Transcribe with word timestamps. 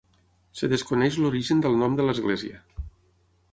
Es 0.55 0.63
desconeix 0.71 1.19
l'origen 1.25 1.63
del 1.67 1.79
nom 1.83 2.01
de 2.01 2.07
l'església. 2.09 2.61